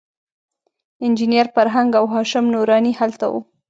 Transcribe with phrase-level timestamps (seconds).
[1.03, 3.39] انجینر فرهنګ او هاشم نوراني هلته وو.